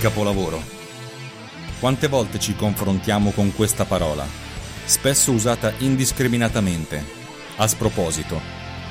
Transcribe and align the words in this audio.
Capolavoro. 0.00 0.62
Quante 1.78 2.08
volte 2.08 2.38
ci 2.38 2.56
confrontiamo 2.56 3.32
con 3.32 3.54
questa 3.54 3.84
parola, 3.84 4.26
spesso 4.86 5.30
usata 5.30 5.74
indiscriminatamente, 5.76 7.04
a 7.56 7.66
sproposito, 7.66 8.40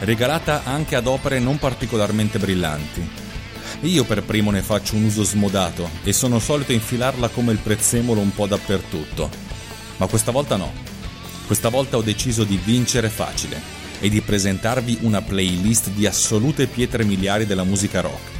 regalata 0.02 0.66
anche 0.66 0.96
ad 0.96 1.08
opere 1.08 1.40
non 1.40 1.58
particolarmente 1.58 2.38
brillanti. 2.38 3.10
Io 3.82 4.04
per 4.04 4.22
primo 4.22 4.52
ne 4.52 4.62
faccio 4.62 4.98
un 4.98 5.06
uso 5.06 5.24
smodato 5.24 5.90
e 6.04 6.14
sono 6.14 6.38
solito 6.38 6.74
infilarla 6.74 7.30
come 7.30 7.54
il 7.54 7.58
prezzemolo 7.58 8.22
un 8.22 8.32
po' 8.32 8.46
dappertutto. 8.46 9.32
Ma 9.98 10.06
questa 10.06 10.30
volta 10.30 10.58
no. 10.58 10.72
Questa 11.48 11.70
volta 11.70 11.98
ho 11.98 12.04
deciso 12.04 12.44
di 12.44 12.60
vincere 12.64 13.10
facile 13.10 13.60
e 14.00 14.10
di 14.10 14.22
presentarvi 14.22 15.00
una 15.02 15.24
playlist 15.24 15.90
di 15.90 16.06
assolute 16.06 16.68
pietre 16.68 17.04
miliari 17.04 17.48
della 17.48 17.64
musica 17.64 18.02
rock 18.02 18.39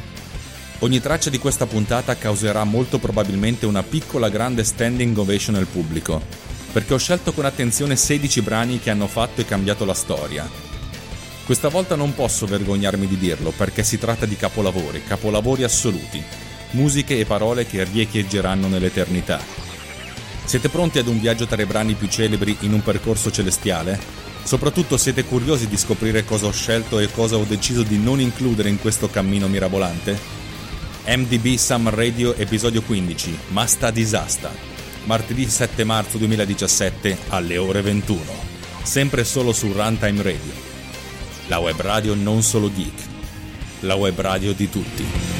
Ogni 0.82 0.98
traccia 0.98 1.28
di 1.28 1.38
questa 1.38 1.66
puntata 1.66 2.16
causerà 2.16 2.64
molto 2.64 2.98
probabilmente 2.98 3.66
una 3.66 3.82
piccola 3.82 4.30
grande 4.30 4.64
standing 4.64 5.16
ovation 5.18 5.56
al 5.56 5.66
pubblico, 5.66 6.22
perché 6.72 6.94
ho 6.94 6.98
scelto 6.98 7.32
con 7.32 7.44
attenzione 7.44 7.96
16 7.96 8.40
brani 8.40 8.80
che 8.80 8.88
hanno 8.88 9.06
fatto 9.06 9.42
e 9.42 9.44
cambiato 9.44 9.84
la 9.84 9.92
storia. 9.92 10.48
Questa 11.44 11.68
volta 11.68 11.96
non 11.96 12.14
posso 12.14 12.46
vergognarmi 12.46 13.06
di 13.06 13.18
dirlo, 13.18 13.52
perché 13.54 13.82
si 13.82 13.98
tratta 13.98 14.24
di 14.24 14.36
capolavori, 14.36 15.04
capolavori 15.04 15.64
assoluti, 15.64 16.22
musiche 16.70 17.18
e 17.18 17.26
parole 17.26 17.66
che 17.66 17.84
riecheggeranno 17.84 18.66
nell'eternità. 18.66 19.38
Siete 20.46 20.70
pronti 20.70 20.98
ad 20.98 21.08
un 21.08 21.20
viaggio 21.20 21.46
tra 21.46 21.60
i 21.60 21.66
brani 21.66 21.92
più 21.92 22.08
celebri 22.08 22.56
in 22.60 22.72
un 22.72 22.82
percorso 22.82 23.30
celestiale? 23.30 23.98
Soprattutto 24.44 24.96
siete 24.96 25.24
curiosi 25.24 25.68
di 25.68 25.76
scoprire 25.76 26.24
cosa 26.24 26.46
ho 26.46 26.52
scelto 26.52 26.98
e 27.00 27.12
cosa 27.12 27.36
ho 27.36 27.44
deciso 27.44 27.82
di 27.82 27.98
non 27.98 28.18
includere 28.18 28.70
in 28.70 28.80
questo 28.80 29.10
cammino 29.10 29.46
mirabolante? 29.46 30.40
MDB 31.06 31.56
Summer 31.56 31.94
Radio 31.94 32.34
episodio 32.34 32.82
15 32.82 33.38
Masta 33.48 33.90
Disasta. 33.90 34.50
Martedì 35.04 35.48
7 35.48 35.84
marzo 35.84 36.18
2017 36.18 37.16
alle 37.28 37.56
ore 37.56 37.80
21 37.80 38.20
sempre 38.82 39.24
solo 39.24 39.52
su 39.52 39.72
Runtime 39.72 40.22
Radio. 40.22 40.52
La 41.48 41.58
web 41.58 41.80
radio 41.80 42.14
non 42.14 42.42
solo 42.42 42.70
geek 42.72 43.08
la 43.80 43.94
web 43.94 44.18
radio 44.20 44.52
di 44.52 44.68
tutti 44.68 45.39